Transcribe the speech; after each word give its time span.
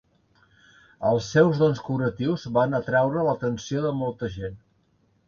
Els 1.09 1.27
seus 1.35 1.59
dons 1.63 1.81
curatius 1.89 2.45
van 2.55 2.73
atreure 2.79 3.27
l'atenció 3.29 3.85
de 3.85 3.93
molta 3.99 4.31
gent. 4.39 4.57